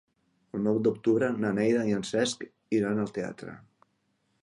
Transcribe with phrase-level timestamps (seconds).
[0.59, 2.49] El nou d'octubre na Neida i en Cesc
[2.81, 3.59] iran al teatre.